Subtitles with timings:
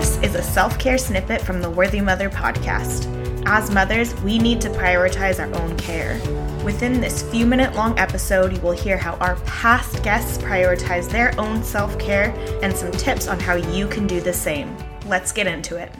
[0.00, 3.04] This is a self care snippet from the Worthy Mother podcast.
[3.44, 6.18] As mothers, we need to prioritize our own care.
[6.64, 11.38] Within this few minute long episode, you will hear how our past guests prioritize their
[11.38, 12.30] own self care
[12.62, 14.74] and some tips on how you can do the same.
[15.04, 15.92] Let's get into it.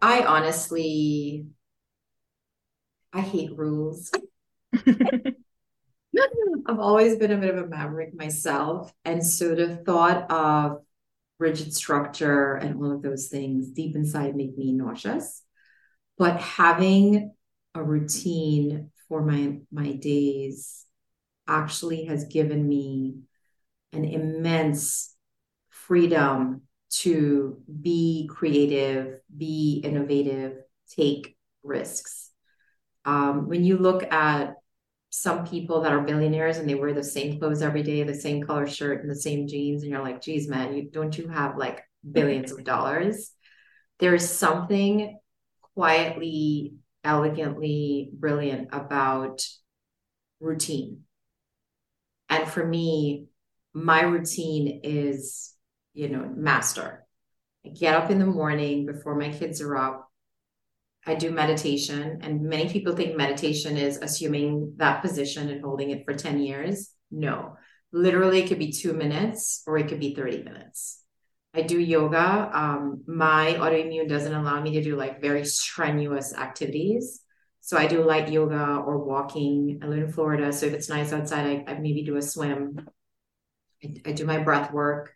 [0.00, 1.48] I honestly,
[3.12, 4.10] I hate rules.
[4.86, 5.34] I've
[6.78, 10.80] always been a bit of a maverick myself, and so the thought of
[11.42, 15.42] rigid structure and all of those things deep inside make me nauseous.
[16.16, 17.34] But having
[17.74, 20.86] a routine for my my days
[21.48, 23.16] actually has given me
[23.92, 25.14] an immense
[25.68, 32.30] freedom to be creative, be innovative, take risks.
[33.04, 34.54] Um, when you look at
[35.14, 38.42] some people that are billionaires and they wear the same clothes every day, the same
[38.42, 41.58] color shirt and the same jeans, and you're like, geez, man, you don't you have
[41.58, 43.30] like billions of dollars?
[43.98, 45.18] There's something
[45.74, 49.46] quietly, elegantly brilliant about
[50.40, 51.02] routine.
[52.30, 53.26] And for me,
[53.74, 55.52] my routine is,
[55.92, 57.04] you know, master.
[57.66, 60.10] I get up in the morning before my kids are up.
[61.06, 66.04] I do meditation, and many people think meditation is assuming that position and holding it
[66.04, 66.90] for 10 years.
[67.10, 67.56] No,
[67.92, 71.02] literally, it could be two minutes or it could be 30 minutes.
[71.54, 72.50] I do yoga.
[72.52, 77.20] Um, my autoimmune doesn't allow me to do like very strenuous activities.
[77.60, 79.80] So I do light yoga or walking.
[79.82, 80.52] I live in Florida.
[80.52, 82.88] So if it's nice outside, I, I maybe do a swim.
[83.84, 85.14] I, I do my breath work.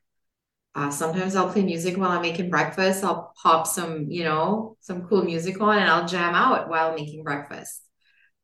[0.77, 3.03] Uh, sometimes I'll play music while I'm making breakfast.
[3.03, 7.25] I'll pop some, you know, some cool music on and I'll jam out while making
[7.25, 7.83] breakfast.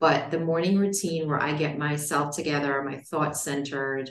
[0.01, 4.11] But the morning routine where I get myself together, my thoughts centered,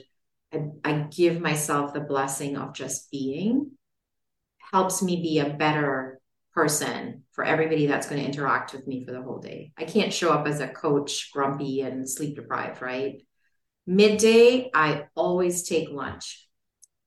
[0.54, 3.72] I, I give myself the blessing of just being,
[4.72, 6.22] helps me be a better
[6.54, 9.72] person for everybody that's going to interact with me for the whole day.
[9.80, 13.16] I can't show up as a coach, grumpy and sleep deprived, right?
[13.88, 16.48] Midday, I always take lunch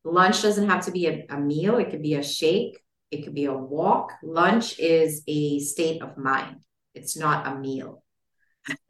[0.04, 2.78] Lunch doesn't have to be a, a meal, it could be a shake,
[3.10, 4.12] it could be a walk.
[4.22, 6.62] Lunch is a state of mind,
[6.94, 8.03] it's not a meal.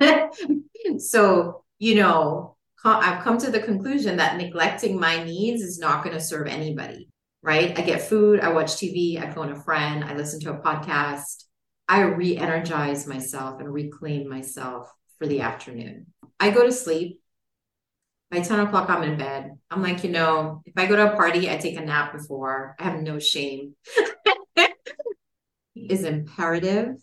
[0.98, 6.14] so, you know, I've come to the conclusion that neglecting my needs is not going
[6.14, 7.08] to serve anybody,
[7.42, 7.78] right?
[7.78, 11.44] I get food, I watch TV, I phone a friend, I listen to a podcast.
[11.88, 16.06] I re energize myself and reclaim myself for the afternoon.
[16.40, 17.20] I go to sleep
[18.30, 19.52] by 10 o'clock, I'm in bed.
[19.70, 22.74] I'm like, you know, if I go to a party, I take a nap before.
[22.78, 23.74] I have no shame.
[25.76, 26.96] is imperative.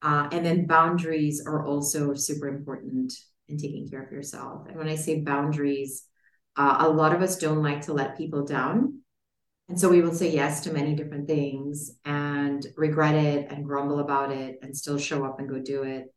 [0.00, 3.12] Uh, and then boundaries are also super important
[3.48, 4.66] in taking care of yourself.
[4.68, 6.04] And when I say boundaries,
[6.56, 9.00] uh, a lot of us don't like to let people down.
[9.68, 13.98] And so we will say yes to many different things and regret it and grumble
[13.98, 16.12] about it and still show up and go do it.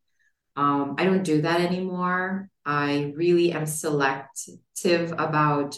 [0.56, 2.48] Um, I don't do that anymore.
[2.64, 5.76] I really am selective about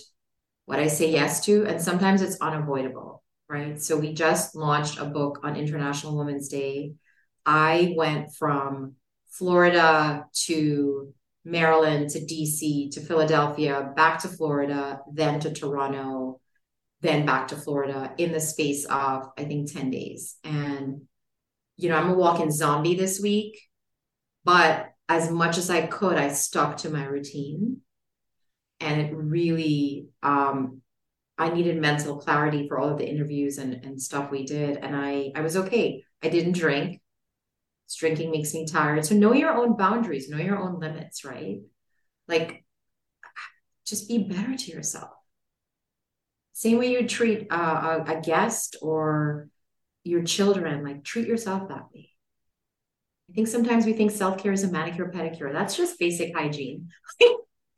[0.66, 3.80] what I say yes to, and sometimes it's unavoidable, right?
[3.80, 6.94] So we just launched a book on International Women's Day.
[7.46, 8.94] I went from
[9.30, 11.12] Florida to
[11.44, 16.40] Maryland to DC to Philadelphia, back to Florida, then to Toronto,
[17.00, 20.36] then back to Florida in the space of, I think, 10 days.
[20.42, 21.02] And,
[21.76, 23.60] you know, I'm a walking zombie this week,
[24.44, 27.80] but as much as I could, I stuck to my routine.
[28.80, 30.82] And it really, um,
[31.38, 34.76] I needed mental clarity for all of the interviews and, and stuff we did.
[34.76, 36.04] And I, I was okay.
[36.22, 37.00] I didn't drink.
[37.98, 39.04] Drinking makes me tired.
[39.04, 41.58] So know your own boundaries, know your own limits, right?
[42.26, 42.64] Like,
[43.86, 45.10] just be better to yourself.
[46.54, 49.48] Same way you treat uh, a, a guest or
[50.02, 52.13] your children, like treat yourself that way.
[53.30, 55.52] I think sometimes we think self care is a manicure pedicure.
[55.52, 56.90] That's just basic hygiene.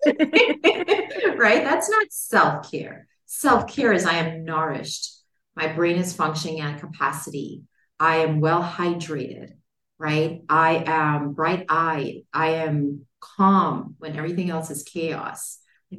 [0.07, 1.65] right?
[1.65, 3.07] That's not self care.
[3.27, 5.13] Self care is I am nourished.
[5.55, 7.63] My brain is functioning at capacity.
[7.99, 9.53] I am well hydrated,
[9.99, 10.43] right?
[10.49, 12.25] I am bright eyed.
[12.33, 15.59] I am calm when everything else is chaos.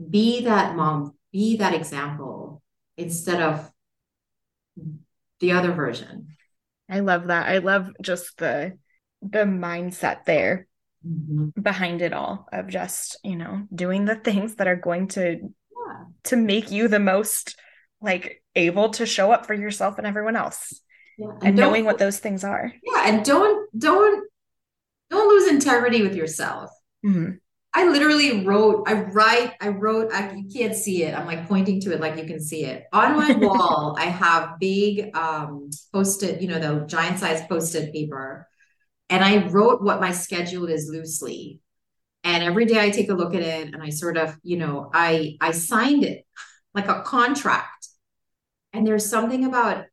[0.10, 2.62] Be that mom, be that example
[2.98, 3.71] instead of
[5.39, 6.27] the other version.
[6.89, 7.48] I love that.
[7.48, 8.77] I love just the
[9.22, 10.68] the mindset there
[11.06, 11.50] mm-hmm.
[11.62, 16.04] behind it all of just you know doing the things that are going to yeah.
[16.24, 17.60] to make you the most
[18.02, 20.81] like able to show up for yourself and everyone else
[21.18, 21.30] yeah.
[21.42, 24.30] and, and knowing what those things are yeah and don't don't
[25.10, 26.69] don't lose integrity with yourself
[27.06, 27.31] mm-hmm.
[27.78, 31.14] I literally wrote, I write, I wrote, I, you can't see it.
[31.14, 32.86] I'm like pointing to it like you can see it.
[32.92, 38.48] On my wall, I have big um post-it, you know, the giant size post-it paper.
[39.09, 41.62] And I wrote what my schedule is loosely.
[42.24, 44.89] And every day I take a look at it and I sort of, you know,
[44.94, 46.25] I I signed it
[46.74, 47.88] like a contract.
[48.74, 49.86] And there's something about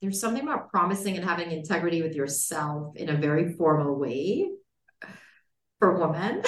[0.00, 4.48] there's something about promising and having integrity with yourself in a very formal way
[5.78, 6.42] for women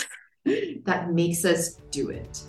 [0.84, 2.42] that makes us do it.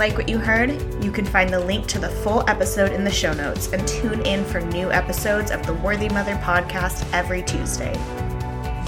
[0.00, 0.70] Like what you heard?
[1.04, 4.24] You can find the link to the full episode in the show notes and tune
[4.24, 7.92] in for new episodes of the Worthy Mother podcast every Tuesday.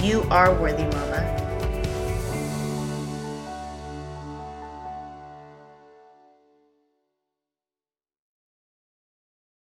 [0.01, 1.42] You are worthy, Mama.